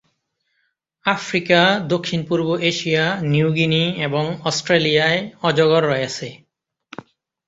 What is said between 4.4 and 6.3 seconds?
অস্ট্রেলিয়ায় অজগর রয়েছে।